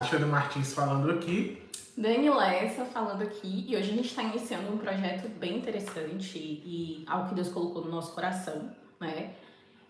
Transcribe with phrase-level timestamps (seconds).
[0.00, 1.60] Alexandre Martins falando aqui.
[1.96, 7.04] Dani Lessa falando aqui e hoje a gente está iniciando um projeto bem interessante e
[7.08, 9.32] algo que Deus colocou no nosso coração, né?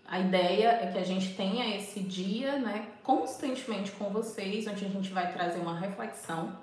[0.06, 4.88] A ideia é que a gente tenha esse dia, né, constantemente com vocês, onde a
[4.88, 6.56] gente vai trazer uma reflexão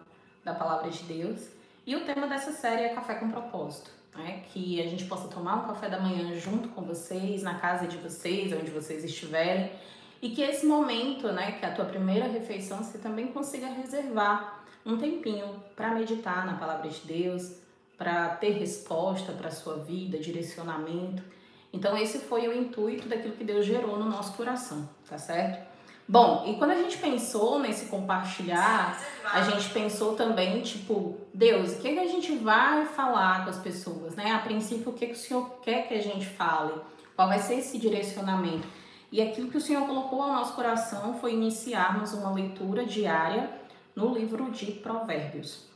[0.43, 1.47] da palavra de Deus.
[1.85, 4.41] E o tema dessa série é Café com Propósito, né?
[4.51, 7.97] Que a gente possa tomar um café da manhã junto com vocês, na casa de
[7.97, 9.71] vocês, onde vocês estiverem
[10.25, 14.65] e que esse momento, né, que é a tua primeira refeição, você também consiga reservar
[14.83, 17.57] um tempinho para meditar na palavra de Deus,
[17.95, 21.21] para ter resposta para sua vida, direcionamento.
[21.71, 25.63] Então esse foi o intuito daquilo que Deus gerou no nosso coração, tá certo?
[26.07, 28.99] Bom, e quando a gente pensou nesse compartilhar,
[29.31, 33.59] a gente pensou também, tipo, Deus, o que, que a gente vai falar com as
[33.59, 34.31] pessoas, né?
[34.31, 36.73] A princípio, o que, que o Senhor quer que a gente fale?
[37.15, 38.67] Qual vai ser esse direcionamento?
[39.11, 43.49] E aquilo que o Senhor colocou ao nosso coração foi iniciarmos uma leitura diária
[43.95, 45.67] no livro de Provérbios.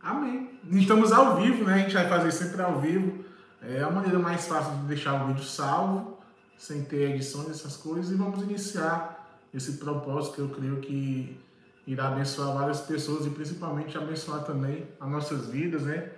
[0.00, 0.50] Amém.
[0.70, 1.74] Estamos ao vivo, né?
[1.74, 3.24] A gente vai fazer sempre ao vivo.
[3.62, 6.18] É a maneira mais fácil de deixar o vídeo salvo,
[6.58, 8.12] sem ter edições, essas coisas.
[8.12, 11.40] E vamos iniciar esse propósito que eu creio que
[11.86, 16.10] irá abençoar várias pessoas e principalmente abençoar também as nossas vidas, né?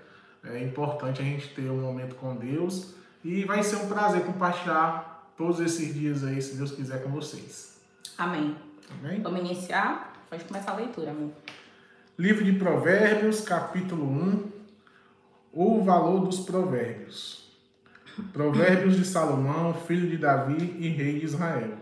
[0.42, 2.94] É importante a gente ter um momento com Deus
[3.25, 5.05] e vai ser um prazer compartilhar
[5.36, 7.78] todos esses dias aí, se Deus quiser, com vocês.
[8.16, 8.56] Amém.
[8.98, 9.20] Amém?
[9.20, 10.24] Vamos iniciar?
[10.30, 11.30] Pode começar a leitura, amor.
[12.18, 14.44] Livro de Provérbios, capítulo 1.
[15.52, 17.52] O valor dos provérbios.
[18.32, 21.74] Provérbios de Salomão, filho de Davi e rei de Israel.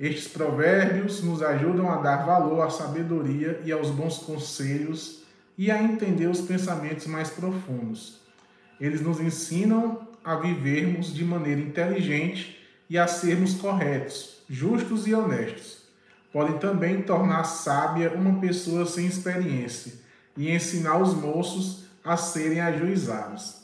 [0.00, 5.22] Estes provérbios nos ajudam a dar valor à sabedoria e aos bons conselhos
[5.56, 8.20] e a entender os pensamentos mais profundos.
[8.80, 15.82] Eles nos ensinam a vivermos de maneira inteligente e a sermos corretos, justos e honestos.
[16.32, 19.94] Podem também tornar sábia uma pessoa sem experiência
[20.36, 23.62] e ensinar os moços a serem ajuizados.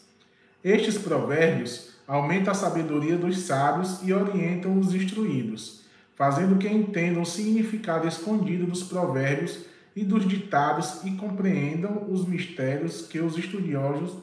[0.62, 5.82] Estes provérbios aumentam a sabedoria dos sábios e orientam os instruídos,
[6.14, 9.60] fazendo que entendam o significado escondido dos provérbios
[9.94, 14.16] e dos ditados e compreendam os mistérios que os estudiosos,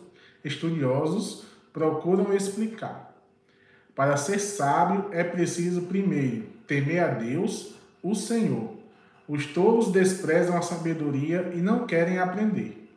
[0.44, 1.44] estudiosos
[1.74, 3.05] procuram explicar.
[3.96, 7.74] Para ser sábio é preciso, primeiro, temer a Deus,
[8.04, 8.76] o Senhor.
[9.28, 12.90] Os tolos desprezam a sabedoria e não querem aprender.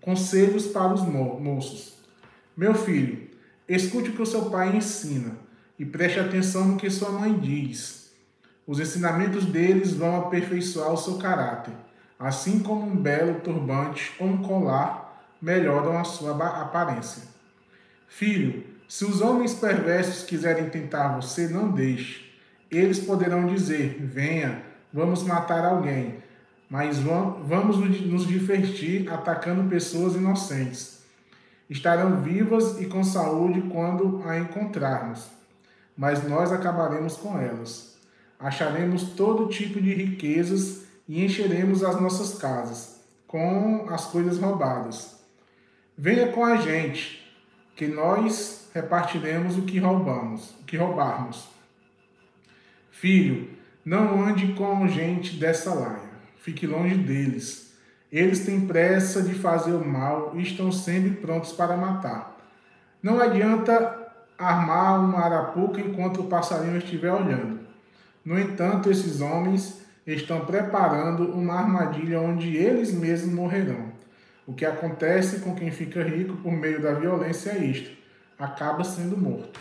[0.00, 1.98] Conselhos para os moços.
[2.56, 3.28] Meu filho,
[3.68, 5.32] escute o que o seu pai ensina
[5.78, 8.10] e preste atenção no que sua mãe diz.
[8.66, 11.74] Os ensinamentos deles vão aperfeiçoar o seu caráter,
[12.18, 16.32] assim como um belo turbante ou um colar melhoram a sua
[16.62, 17.22] aparência.
[18.08, 22.32] Filho, se os homens perversos quiserem tentar você, não deixe.
[22.70, 26.16] Eles poderão dizer: Venha, vamos matar alguém,
[26.70, 31.02] mas vamos nos divertir atacando pessoas inocentes.
[31.68, 35.28] Estarão vivas e com saúde quando a encontrarmos,
[35.94, 37.98] mas nós acabaremos com elas.
[38.40, 45.18] Acharemos todo tipo de riquezas e encheremos as nossas casas com as coisas roubadas.
[45.96, 47.30] Venha com a gente,
[47.76, 51.48] que nós repartiremos o que roubamos, o que roubarmos.
[52.90, 53.50] Filho,
[53.84, 56.08] não ande com gente dessa laia.
[56.36, 57.74] Fique longe deles.
[58.10, 62.38] Eles têm pressa de fazer o mal e estão sempre prontos para matar.
[63.02, 64.06] Não adianta
[64.38, 67.60] armar uma arapuca enquanto o passarinho estiver olhando.
[68.24, 73.92] No entanto, esses homens estão preparando uma armadilha onde eles mesmos morrerão.
[74.46, 77.98] O que acontece com quem fica rico por meio da violência é isto
[78.38, 79.58] acaba sendo morto.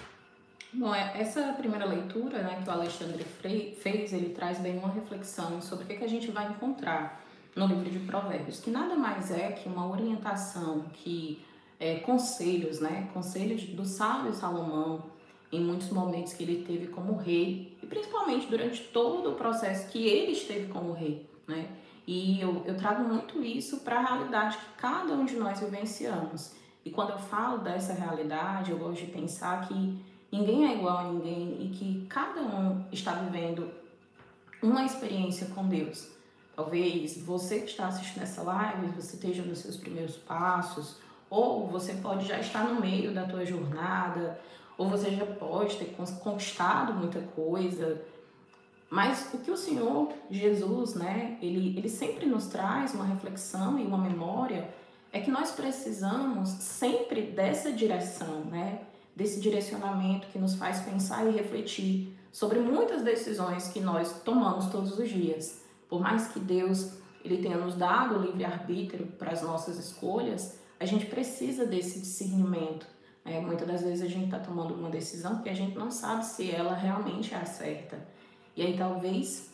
[0.74, 5.62] Bom, é, essa primeira leitura né, que o Alexandre fez, ele traz bem uma reflexão
[5.62, 7.24] sobre o que, que a gente vai encontrar
[7.56, 11.44] no livro de Provérbios, que nada mais é que uma orientação, que
[11.80, 15.06] é, conselhos, né, conselhos do sábio Salomão,
[15.52, 20.06] em muitos momentos que ele teve como rei, e principalmente durante todo o processo que
[20.06, 21.70] ele esteve como rei, né?
[22.06, 26.54] E eu, eu trago muito isso para a realidade que cada um de nós vivenciamos.
[26.88, 30.02] E quando eu falo dessa realidade, eu gosto de pensar que
[30.32, 33.70] ninguém é igual a ninguém e que cada um está vivendo
[34.64, 36.08] uma experiência com Deus.
[36.56, 40.96] Talvez você que está assistindo essa live, você esteja nos seus primeiros passos,
[41.30, 44.40] ou você pode já estar no meio da tua jornada,
[44.78, 45.94] ou você já pode ter
[46.24, 48.02] conquistado muita coisa.
[48.90, 53.84] Mas o que o Senhor Jesus, né, ele, ele sempre nos traz uma reflexão e
[53.84, 54.74] uma memória
[55.12, 58.82] é que nós precisamos sempre dessa direção, né?
[59.16, 64.98] Desse direcionamento que nos faz pensar e refletir sobre muitas decisões que nós tomamos todos
[65.00, 65.62] os dias.
[65.90, 66.92] Por mais que Deus
[67.24, 72.86] ele tenha nos dado o livre-arbítrio para as nossas escolhas, a gente precisa desse discernimento.
[73.26, 76.26] É, muitas das vezes a gente está tomando uma decisão que a gente não sabe
[76.26, 78.00] se ela realmente é a certa.
[78.56, 79.50] E aí talvez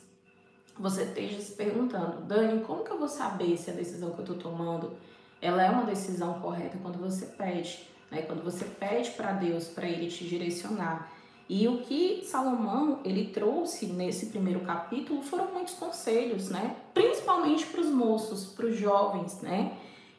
[0.78, 4.26] você esteja se perguntando, Dani, como que eu vou saber se a decisão que eu
[4.26, 4.96] estou tomando
[5.44, 8.22] ela é uma decisão correta quando você pede, né?
[8.22, 11.12] Quando você pede para Deus para Ele te direcionar.
[11.50, 16.78] E o que Salomão ele trouxe nesse primeiro capítulo foram muitos conselhos, né?
[16.94, 19.74] Principalmente para os moços, para os jovens, né?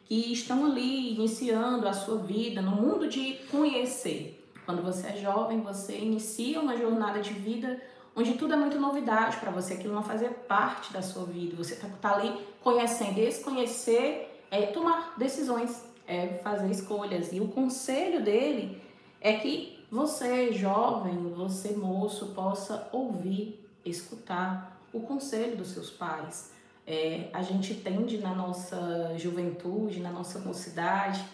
[0.05, 4.47] Que estão ali iniciando a sua vida no mundo de conhecer.
[4.67, 7.81] Quando você é jovem, você inicia uma jornada de vida
[8.15, 11.57] onde tudo é muito novidade para você, aquilo não fazia parte da sua vida.
[11.57, 13.19] Você está tá ali conhecendo.
[13.19, 17.33] E esse conhecer é tomar decisões, é fazer escolhas.
[17.33, 18.81] E o conselho dele
[19.21, 26.53] é que você, jovem, você, moço, possa ouvir, escutar o conselho dos seus pais.
[26.87, 31.25] É, a gente tende na nossa juventude, na nossa mocidade,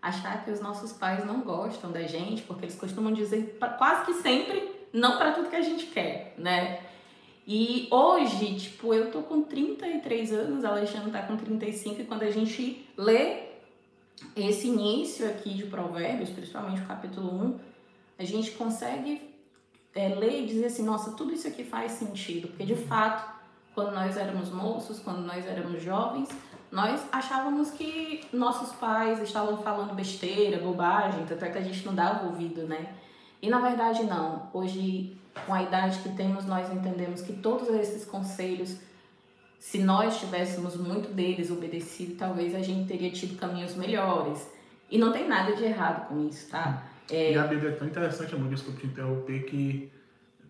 [0.00, 4.14] achar que os nossos pais não gostam da gente, porque eles costumam dizer quase que
[4.14, 6.80] sempre não para tudo que a gente quer, né?
[7.46, 12.22] E hoje, tipo, eu tô com 33 anos, a Alexandre tá com 35, e quando
[12.22, 13.50] a gente lê
[14.36, 17.58] esse início aqui de Provérbios, principalmente o capítulo 1,
[18.18, 19.30] a gente consegue
[19.94, 23.40] é, ler e dizer assim, nossa, tudo isso aqui faz sentido, porque de fato,
[23.74, 26.28] quando nós éramos moços, quando nós éramos jovens,
[26.70, 31.94] nós achávamos que nossos pais estavam falando besteira, bobagem, tanto é que a gente não
[31.94, 32.94] dava ouvido, né?
[33.42, 34.48] E na verdade não.
[34.52, 38.76] Hoje, com a idade que temos, nós entendemos que todos esses conselhos,
[39.58, 44.46] se nós tivéssemos muito deles obedecido, talvez a gente teria tido caminhos melhores.
[44.90, 46.84] E não tem nada de errado com isso, tá?
[47.10, 47.32] É...
[47.32, 49.90] E a Bíblia é tão interessante, amor, desculpa te interromper, que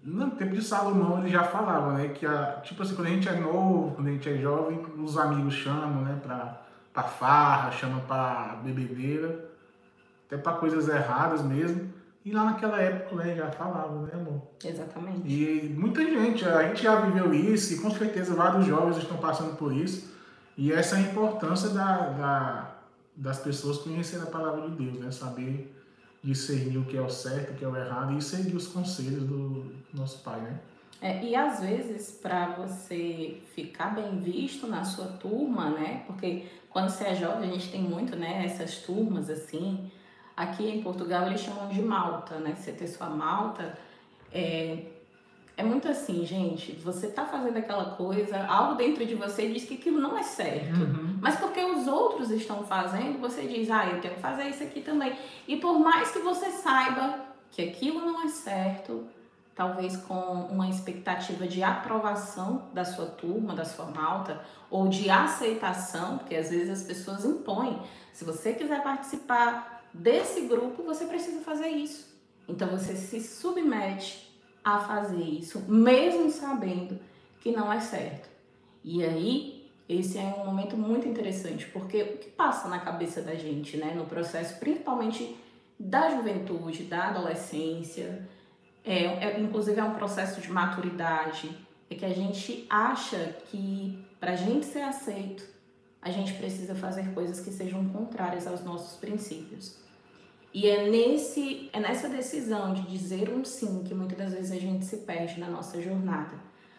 [0.03, 2.09] no tempo de Salomão ele já falava, né?
[2.09, 5.19] Que a, tipo assim, quando a gente é novo, quando a gente é jovem, os
[5.19, 6.19] amigos chamam, né?
[6.23, 6.63] Pra,
[6.93, 9.51] pra farra, chamam pra bebedeira,
[10.27, 11.93] até pra coisas erradas mesmo.
[12.25, 14.43] E lá naquela época, né, já falava, né, amor?
[14.63, 15.27] Exatamente.
[15.27, 19.57] E muita gente, a gente já viveu isso e com certeza vários jovens estão passando
[19.57, 20.11] por isso.
[20.57, 22.71] E essa é a importância da, da
[23.17, 25.11] das pessoas conhecerem a palavra de Deus, né?
[25.11, 25.77] Saber
[26.23, 29.25] discernir o que é o certo, o que é o errado e seguir os conselhos
[29.25, 30.61] do nosso pai, né?
[31.03, 36.05] É, e às vezes, para você ficar bem visto na sua turma, né?
[36.07, 38.45] Porque quando você é jovem, a gente tem muito, né?
[38.45, 39.91] Essas turmas assim.
[40.41, 42.55] Aqui em Portugal eles chamam de malta, né?
[42.57, 43.79] Você ter sua malta.
[44.33, 44.85] É,
[45.55, 46.73] é muito assim, gente.
[46.77, 50.81] Você tá fazendo aquela coisa, algo dentro de você diz que aquilo não é certo.
[50.81, 51.19] Uhum.
[51.21, 54.81] Mas porque os outros estão fazendo, você diz, ah, eu tenho que fazer isso aqui
[54.81, 55.15] também.
[55.47, 57.21] E por mais que você saiba
[57.51, 59.05] que aquilo não é certo,
[59.55, 64.41] talvez com uma expectativa de aprovação da sua turma, da sua malta,
[64.71, 67.79] ou de aceitação, porque às vezes as pessoas impõem.
[68.15, 72.09] Se você quiser participar desse grupo, você precisa fazer isso.
[72.49, 74.29] Então você se submete
[74.65, 76.99] a fazer isso, mesmo sabendo
[77.41, 78.29] que não é certo.
[78.85, 83.35] E aí, esse é um momento muito interessante, porque o que passa na cabeça da
[83.35, 85.37] gente, né, no processo principalmente
[85.79, 88.29] da juventude, da adolescência,
[88.85, 91.51] é, é inclusive é um processo de maturidade,
[91.89, 95.43] é que a gente acha que para a gente ser aceito,
[96.03, 99.77] a gente precisa fazer coisas que sejam contrárias aos nossos princípios.
[100.53, 104.59] E é, nesse, é nessa decisão de dizer um sim que muitas das vezes a
[104.59, 106.37] gente se perde na nossa jornada.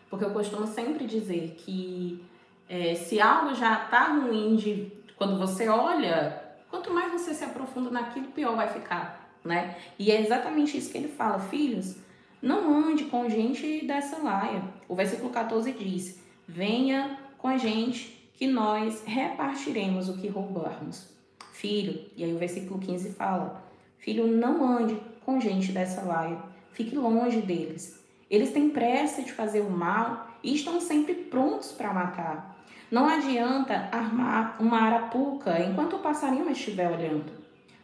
[0.10, 2.24] Porque eu costumo sempre dizer que
[2.68, 7.90] é, se algo já está ruim de, quando você olha, quanto mais você se aprofunda
[7.90, 9.40] naquilo, pior vai ficar.
[9.44, 9.78] Né?
[9.98, 11.96] E é exatamente isso que ele fala, filhos,
[12.42, 14.64] não ande com gente dessa laia.
[14.90, 21.08] O versículo 14 diz: Venha com a gente que nós repartiremos o que roubarmos
[21.54, 22.08] filho.
[22.18, 23.64] E aí o versículo 15 fala:
[24.00, 28.04] Filho, não ande com gente dessa laia, fique longe deles.
[28.32, 32.66] Eles têm pressa de fazer o mal e estão sempre prontos para matar.
[32.90, 37.32] Não adianta armar uma arapuca enquanto o passarinho estiver olhando.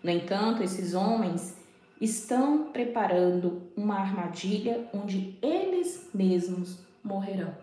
[0.01, 1.55] No entanto, esses homens
[2.01, 7.53] estão preparando uma armadilha onde eles mesmos morrerão.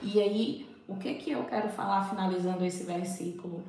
[0.00, 3.62] E aí, o que que eu quero falar finalizando esse versículo?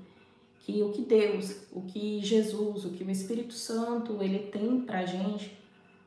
[0.71, 5.05] que o que Deus, o que Jesus, o que o Espírito Santo ele tem para
[5.05, 5.57] gente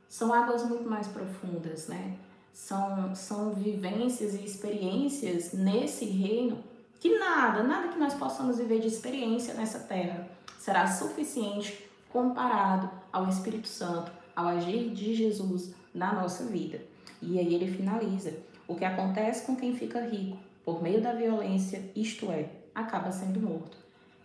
[0.08, 2.16] são águas muito mais profundas, né?
[2.52, 6.62] São, são vivências e experiências nesse reino
[7.00, 10.28] que nada, nada que nós possamos viver de experiência nessa terra
[10.58, 16.80] será suficiente comparado ao Espírito Santo, ao agir de Jesus na nossa vida.
[17.20, 18.32] E aí ele finaliza:
[18.68, 23.40] o que acontece com quem fica rico por meio da violência, isto é, acaba sendo
[23.40, 23.76] morto.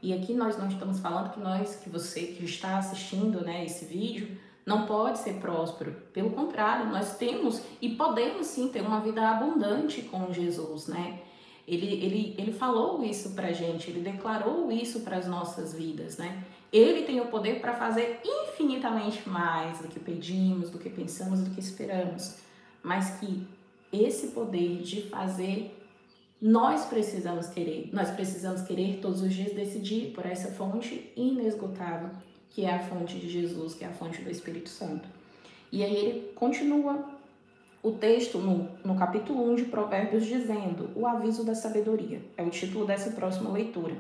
[0.02, 3.86] E aqui nós não estamos falando que nós, que você que está assistindo, né, esse
[3.86, 5.96] vídeo, não pode ser próspero.
[6.14, 11.22] Pelo contrário, nós temos e podemos sim ter uma vida abundante com Jesus, né?
[11.66, 16.44] Ele, ele, ele falou isso pra gente, ele declarou isso para as nossas vidas, né?
[16.72, 21.50] Ele tem o poder para fazer infinitamente mais do que pedimos, do que pensamos, do
[21.50, 22.36] que esperamos.
[22.84, 23.48] Mas que
[23.92, 25.77] esse poder de fazer
[26.42, 32.12] nós precisamos querer, nós precisamos querer todos os dias decidir por essa fonte inesgotável,
[32.52, 35.10] que é a fonte de Jesus, que é a fonte do Espírito Santo.
[35.72, 37.06] E aí ele continua
[37.82, 42.22] o texto no, no capítulo 1 de Provérbios dizendo: O aviso da sabedoria.
[42.38, 43.96] É o título dessa próxima leitura.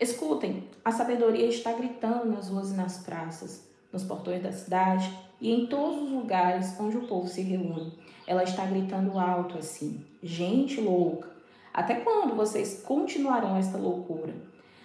[0.00, 5.10] Escutem, a sabedoria está gritando nas ruas e nas praças, nos portões da cidade
[5.40, 7.92] e em todos os lugares onde o povo se reúne.
[8.26, 11.31] Ela está gritando alto assim: Gente louca,
[11.72, 14.34] até quando vocês continuarão esta loucura?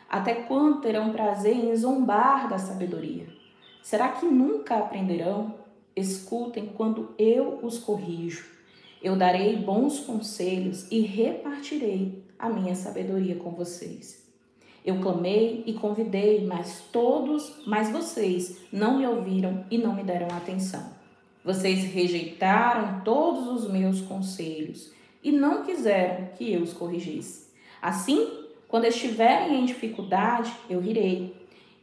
[0.09, 3.27] Até quando terão prazer em zombar da sabedoria?
[3.83, 5.55] Será que nunca aprenderão?
[5.95, 8.45] Escutem quando eu os corrijo.
[9.01, 14.25] Eu darei bons conselhos e repartirei a minha sabedoria com vocês.
[14.85, 20.27] Eu clamei e convidei, mas todos, mas vocês não me ouviram e não me deram
[20.35, 20.95] atenção.
[21.43, 24.91] Vocês rejeitaram todos os meus conselhos
[25.23, 27.47] e não quiseram que eu os corrigisse.
[27.81, 31.35] Assim, quando estiverem em dificuldade, eu rirei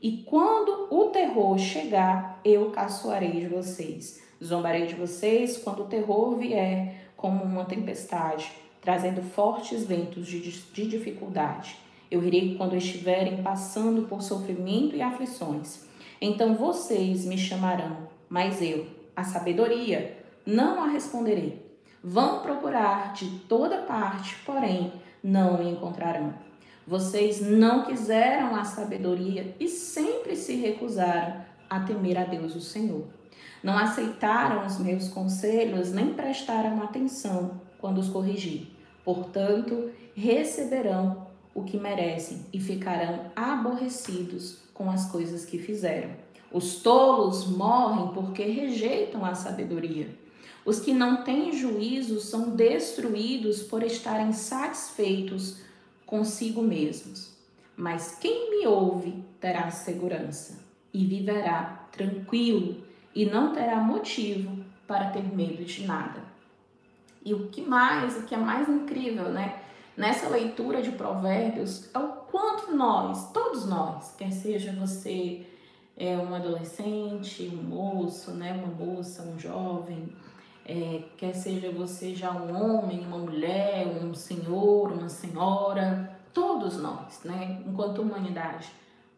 [0.05, 4.23] e quando o terror chegar, eu caçoarei de vocês.
[4.45, 10.87] Zombarei de vocês quando o terror vier como uma tempestade, trazendo fortes ventos de, de
[10.87, 11.79] dificuldade.
[12.11, 15.87] Eu rirei quando estiverem passando por sofrimento e aflições.
[16.21, 18.87] Então vocês me chamarão, mas eu,
[19.17, 21.64] a sabedoria, não a responderei.
[22.07, 24.93] Vão procurar de toda parte, porém
[25.23, 26.35] não encontrarão.
[26.87, 31.37] Vocês não quiseram a sabedoria e sempre se recusaram
[31.71, 33.07] a temer a Deus o Senhor.
[33.63, 38.71] Não aceitaram os meus conselhos nem prestaram atenção quando os corrigi.
[39.03, 46.11] Portanto, receberão o que merecem e ficarão aborrecidos com as coisas que fizeram.
[46.53, 50.23] Os tolos morrem porque rejeitam a sabedoria.
[50.65, 55.59] Os que não têm juízo são destruídos por estarem satisfeitos
[56.07, 57.35] consigo mesmos.
[57.77, 62.83] Mas quem me ouve terá segurança e viverá tranquilo
[63.15, 66.23] e não terá motivo para ter medo de nada.
[67.25, 69.61] E o que mais, o que é mais incrível, né?
[69.97, 75.47] Nessa leitura de Provérbios, é o quanto nós, todos nós, quer seja você
[75.97, 80.09] é um adolescente, um moço, né, uma moça, um jovem,
[80.67, 87.21] é, quer seja você já um homem, uma mulher, um senhor, uma senhora, todos nós,
[87.25, 88.69] né, enquanto humanidade,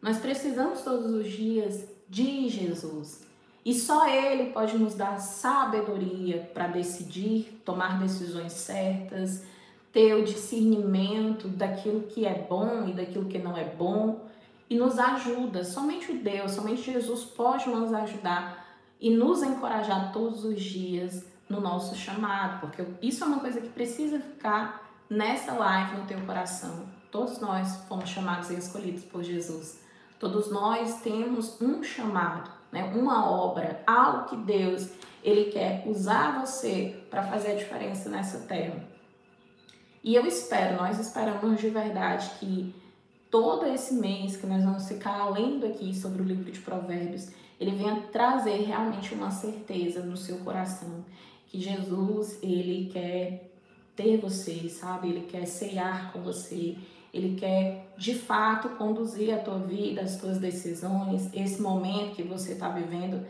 [0.01, 3.25] nós precisamos todos os dias de Jesus.
[3.65, 9.43] E só Ele pode nos dar sabedoria para decidir, tomar decisões certas,
[9.91, 14.27] ter o discernimento daquilo que é bom e daquilo que não é bom,
[14.69, 15.63] e nos ajuda.
[15.63, 18.65] Somente Deus, somente Jesus pode nos ajudar
[18.99, 23.69] e nos encorajar todos os dias no nosso chamado, porque isso é uma coisa que
[23.69, 26.85] precisa ficar nessa live no teu coração.
[27.11, 29.79] Todos nós fomos chamados e escolhidos por Jesus.
[30.19, 32.83] Todos nós temos um chamado, né?
[32.95, 34.89] uma obra, algo que Deus
[35.23, 38.83] ele quer usar você para fazer a diferença nessa terra.
[40.03, 42.73] E eu espero, nós esperamos de verdade que
[43.29, 47.75] todo esse mês que nós vamos ficar lendo aqui sobre o livro de Provérbios, ele
[47.75, 51.03] venha trazer realmente uma certeza no seu coração
[51.47, 53.51] que Jesus, ele quer
[53.95, 55.09] ter você, sabe?
[55.09, 56.75] Ele quer ceiar com você.
[57.13, 62.53] Ele quer, de fato, conduzir a tua vida, as tuas decisões, esse momento que você
[62.53, 63.25] está vivendo.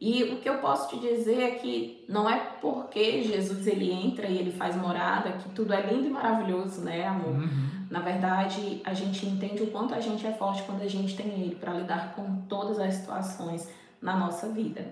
[0.00, 4.26] E o que eu posso te dizer é que não é porque Jesus ele entra
[4.26, 7.34] e ele faz morada que tudo é lindo e maravilhoso, né, amor?
[7.34, 7.86] Uhum.
[7.90, 11.26] Na verdade, a gente entende o quanto a gente é forte quando a gente tem
[11.28, 13.68] ele para lidar com todas as situações
[14.02, 14.84] na nossa vida.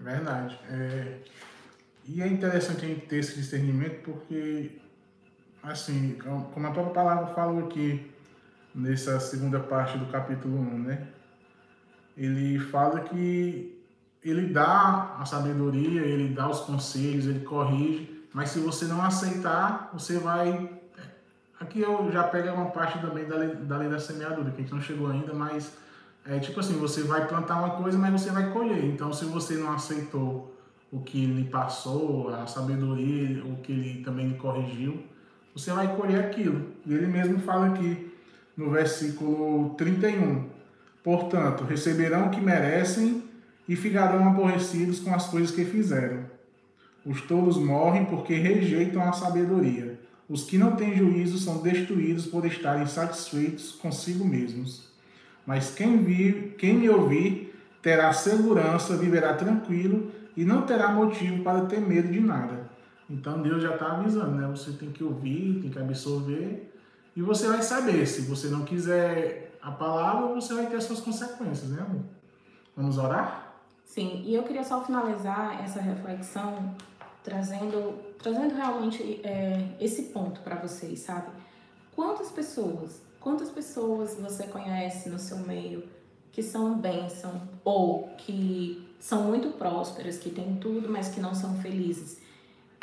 [0.00, 0.58] Verdade.
[0.70, 1.18] É...
[2.06, 4.72] E é interessante a gente ter esse discernimento porque,
[5.62, 6.18] assim,
[6.52, 8.10] como a própria palavra falou aqui,
[8.74, 11.08] nessa segunda parte do capítulo 1, né?
[12.16, 13.82] Ele fala que
[14.22, 19.90] ele dá a sabedoria, ele dá os conselhos, ele corrige, mas se você não aceitar,
[19.92, 20.70] você vai.
[21.60, 24.60] Aqui eu já pego uma parte também da lei, da lei da semeadura, que a
[24.60, 25.72] gente não chegou ainda, mas
[26.26, 28.84] é tipo assim: você vai plantar uma coisa, mas você vai colher.
[28.84, 30.53] Então, se você não aceitou
[30.94, 35.02] o que lhe passou, a sabedoria, o que ele também lhe corrigiu,
[35.52, 36.66] você vai colher aquilo.
[36.86, 38.12] Ele mesmo fala aqui
[38.56, 40.44] no versículo 31.
[41.02, 43.24] Portanto, receberão o que merecem
[43.68, 46.26] e ficarão aborrecidos com as coisas que fizeram.
[47.04, 49.98] Os tolos morrem porque rejeitam a sabedoria.
[50.28, 54.88] Os que não têm juízo são destruídos por estarem satisfeitos consigo mesmos.
[55.44, 57.52] Mas quem, vir, quem me ouvir
[57.84, 62.70] terá segurança, viverá tranquilo e não terá motivo para ter medo de nada.
[63.10, 64.48] Então Deus já está avisando, né?
[64.48, 66.72] Você tem que ouvir, tem que absorver
[67.14, 68.06] e você vai saber.
[68.06, 72.04] Se você não quiser a palavra, você vai ter as suas consequências, né, amor?
[72.74, 73.54] Vamos orar?
[73.84, 76.74] Sim, e eu queria só finalizar essa reflexão
[77.22, 81.28] trazendo, trazendo realmente é, esse ponto para vocês, sabe?
[81.94, 85.84] Quantas pessoas, quantas pessoas você conhece no seu meio
[86.34, 91.54] que são bênção ou que são muito prósperas, que têm tudo, mas que não são
[91.58, 92.20] felizes?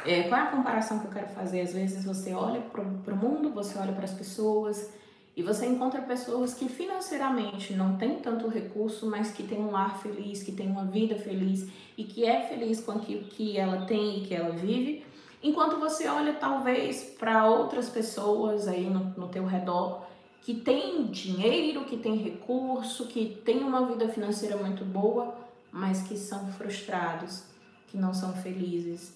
[0.06, 1.62] É, qual é a comparação que eu quero fazer?
[1.62, 4.90] Às vezes você olha para o mundo, você olha para as pessoas
[5.36, 10.00] e você encontra pessoas que financeiramente não têm tanto recurso, mas que têm um lar
[10.02, 14.20] feliz, que têm uma vida feliz e que é feliz com aquilo que ela tem
[14.20, 15.06] e que ela vive.
[15.44, 20.04] Enquanto você olha talvez para outras pessoas aí no, no teu redor
[20.42, 25.36] que têm dinheiro, que têm recurso, que têm uma vida financeira muito boa,
[25.72, 27.44] mas que são frustrados,
[27.88, 29.14] que não são felizes.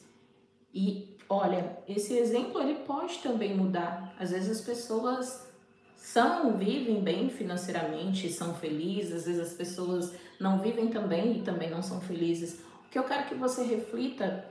[0.74, 4.16] E olha, esse exemplo ele pode também mudar.
[4.20, 5.48] Às vezes as pessoas
[5.96, 11.70] são, vivem bem financeiramente, são felizes, às vezes as pessoas não vivem também e também
[11.70, 12.60] não são felizes.
[12.86, 14.46] O que eu quero que você reflita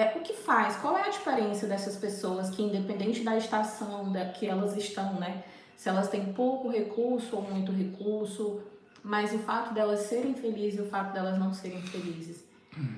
[0.00, 4.26] é o que faz, qual é a diferença dessas pessoas que, independente da estação da
[4.26, 5.42] que elas estão, né?
[5.76, 8.60] Se elas têm pouco recurso ou muito recurso,
[9.02, 12.44] mas o fato delas serem felizes e o fato delas não serem felizes.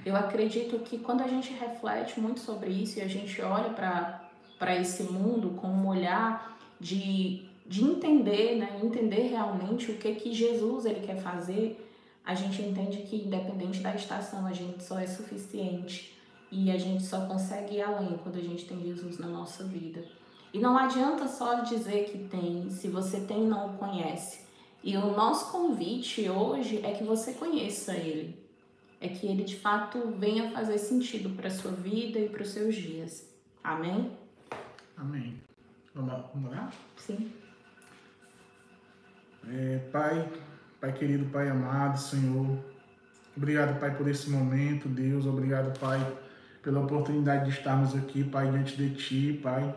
[0.04, 4.76] Eu acredito que quando a gente reflete muito sobre isso e a gente olha para
[4.76, 8.78] esse mundo com um olhar de, de entender, né?
[8.82, 11.82] Entender realmente o que que Jesus ele quer fazer,
[12.22, 16.19] a gente entende que independente da estação, a gente só é suficiente
[16.50, 20.04] e a gente só consegue ir além quando a gente tem Jesus na nossa vida.
[20.52, 24.40] E não adianta só dizer que tem, se você tem não o conhece.
[24.82, 28.36] E o nosso convite hoje é que você conheça ele.
[29.00, 32.48] É que ele de fato venha fazer sentido para a sua vida e para os
[32.48, 33.28] seus dias.
[33.62, 34.10] Amém?
[34.96, 35.40] Amém.
[35.94, 36.70] Vamos lá?
[36.96, 37.32] Sim.
[39.48, 40.28] É, pai,
[40.80, 42.58] Pai querido, Pai amado, Senhor,
[43.36, 46.00] obrigado, Pai, por esse momento, Deus, obrigado, Pai,
[46.62, 49.74] pela oportunidade de estarmos aqui, Pai, diante de Ti, Pai,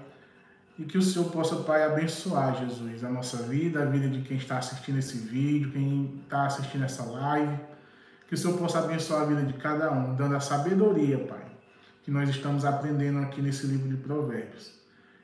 [0.77, 4.37] e que o Senhor possa, Pai, abençoar, Jesus, a nossa vida, a vida de quem
[4.37, 7.57] está assistindo esse vídeo, quem está assistindo essa live,
[8.27, 11.45] que o Senhor possa abençoar a vida de cada um, dando a sabedoria, Pai,
[12.03, 14.73] que nós estamos aprendendo aqui nesse livro de Provérbios.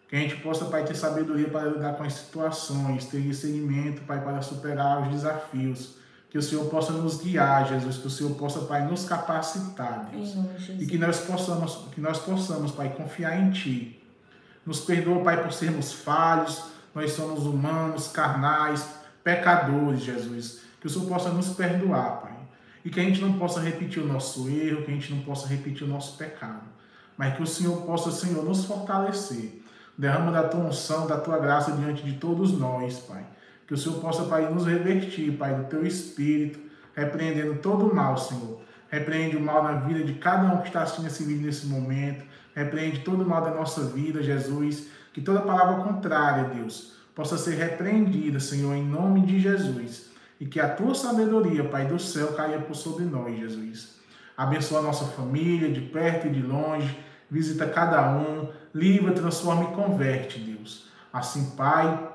[0.07, 4.23] Que a gente possa, Pai, ter sabedoria para lidar com as situações, ter discernimento, Pai,
[4.23, 5.97] para superar os desafios.
[6.29, 10.35] Que o Senhor possa nos guiar, Jesus, que o Senhor possa, Pai, nos capacitar, Deus.
[10.79, 13.99] e que nós possamos, que nós possamos, Pai, confiar em Ti.
[14.65, 18.87] Nos perdoa, Pai, por sermos falhos, nós somos humanos, carnais,
[19.23, 20.61] pecadores, Jesus.
[20.79, 22.37] Que o Senhor possa nos perdoar, Pai.
[22.85, 25.47] E que a gente não possa repetir o nosso erro, que a gente não possa
[25.47, 26.63] repetir o nosso pecado.
[27.17, 29.59] Mas que o Senhor possa, Senhor, nos fortalecer
[29.99, 33.21] Derrama da tua unção, da tua graça diante de todos nós, Pai.
[33.69, 36.59] Que o Senhor possa, Pai, nos revertir, Pai, do teu espírito,
[36.95, 38.59] repreendendo todo o mal, Senhor.
[38.89, 42.25] Repreende o mal na vida de cada um que está assistindo esse vídeo nesse momento.
[42.55, 44.87] Repreende todo o mal da nossa vida, Jesus.
[45.13, 50.09] Que toda palavra contrária, Deus, possa ser repreendida, Senhor, em nome de Jesus.
[50.39, 53.99] E que a tua sabedoria, Pai do céu, caia por sobre nós, Jesus.
[54.35, 56.97] Abençoa a nossa família, de perto e de longe
[57.29, 60.87] visita cada um, livra, transforma e converte, Deus.
[61.13, 62.08] Assim, Pai,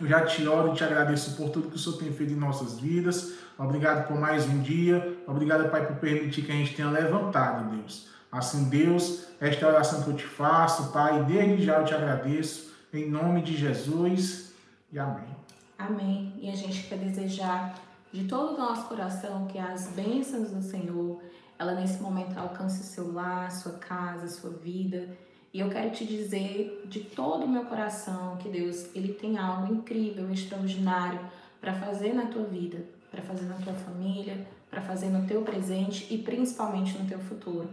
[0.00, 2.36] eu já te oro e te agradeço por tudo que o Senhor tem feito em
[2.36, 3.34] nossas vidas.
[3.58, 5.18] Obrigado por mais um dia.
[5.26, 8.08] Obrigado, Pai, por permitir que a gente tenha levantado, Deus.
[8.30, 12.72] Assim, Deus, esta oração que eu te faço, Pai, desde já eu te agradeço.
[12.92, 14.52] Em nome de Jesus
[14.92, 15.36] e amém.
[15.78, 16.34] Amém.
[16.38, 17.74] E a gente quer desejar
[18.12, 21.20] de todo o nosso coração que as bênçãos do Senhor
[21.58, 25.08] ela nesse momento alcance seu lar, sua casa, sua vida.
[25.52, 29.72] E eu quero te dizer de todo o meu coração que Deus, ele tem algo
[29.72, 31.20] incrível, extraordinário
[31.60, 36.06] para fazer na tua vida, para fazer na tua família, para fazer no teu presente
[36.12, 37.68] e principalmente no teu futuro.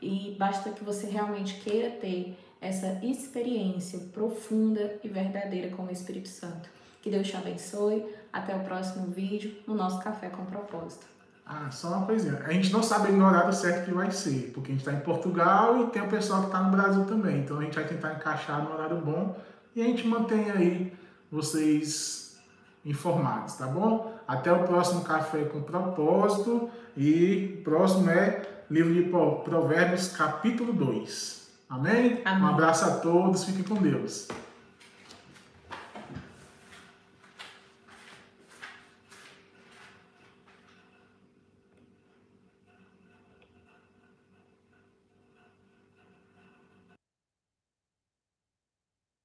[0.00, 6.28] E basta que você realmente queira ter essa experiência profunda e verdadeira com o Espírito
[6.28, 6.70] Santo.
[7.02, 8.04] Que Deus te abençoe.
[8.32, 11.17] Até o próximo vídeo no nosso Café com Propósito.
[11.50, 12.42] Ah, só uma coisinha.
[12.44, 15.00] A gente não sabe no horário certo que vai ser, porque a gente está em
[15.00, 17.38] Portugal e tem o pessoal que está no Brasil também.
[17.38, 19.34] Então a gente vai tentar encaixar no horário bom
[19.74, 20.92] e a gente mantém aí
[21.32, 22.38] vocês
[22.84, 24.12] informados, tá bom?
[24.28, 29.04] Até o próximo Café com Propósito e próximo é livro de
[29.42, 31.48] Provérbios, capítulo 2.
[31.70, 32.20] Amém?
[32.26, 32.42] Amém.
[32.42, 34.28] Um abraço a todos, fiquem com Deus.